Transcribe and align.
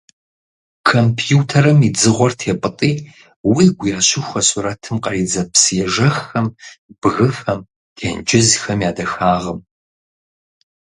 Компьютерым 0.91 1.79
и 1.87 1.89
«дзыгъуэр» 1.95 2.33
тепӀытӀи, 2.39 2.91
уигу 3.51 3.87
ящыхуэ 3.97 4.41
сурэтым 4.49 4.95
къридзэ 5.03 5.43
псыежэххэм, 5.53 6.47
бгыхэм, 6.99 7.61
тенджызхэм 7.97 8.79
я 8.89 8.91
дахагъым. 8.97 9.59